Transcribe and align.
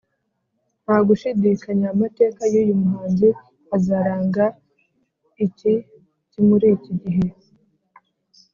Nta 0.83 0.97
gushidikanya, 1.07 1.87
amateka 1.95 2.41
y'uyu 2.53 2.75
muhanzi 2.81 3.29
azaranga 3.75 4.45
iki 5.45 5.73
kiMuri 6.29 6.67
iki 6.77 6.93
gihe 7.01 7.25